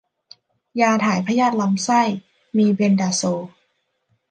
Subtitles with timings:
[0.81, 2.01] ยาถ่ายพยาธิลำไส้
[2.57, 3.45] มีเบนดาโซล